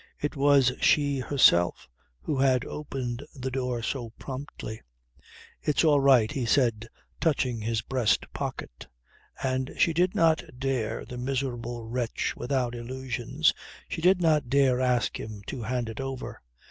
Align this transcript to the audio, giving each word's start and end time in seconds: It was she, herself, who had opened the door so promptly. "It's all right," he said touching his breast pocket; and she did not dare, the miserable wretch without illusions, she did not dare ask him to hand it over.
It 0.19 0.35
was 0.35 0.71
she, 0.81 1.19
herself, 1.19 1.87
who 2.21 2.39
had 2.39 2.65
opened 2.65 3.21
the 3.35 3.51
door 3.51 3.83
so 3.83 4.09
promptly. 4.17 4.81
"It's 5.61 5.83
all 5.83 5.99
right," 5.99 6.31
he 6.31 6.43
said 6.43 6.87
touching 7.19 7.61
his 7.61 7.83
breast 7.83 8.25
pocket; 8.33 8.87
and 9.43 9.71
she 9.77 9.93
did 9.93 10.15
not 10.15 10.43
dare, 10.57 11.05
the 11.05 11.19
miserable 11.19 11.85
wretch 11.85 12.33
without 12.35 12.73
illusions, 12.73 13.53
she 13.89 14.01
did 14.01 14.19
not 14.21 14.49
dare 14.49 14.81
ask 14.81 15.19
him 15.19 15.43
to 15.45 15.61
hand 15.61 15.87
it 15.87 15.99
over. 16.01 16.41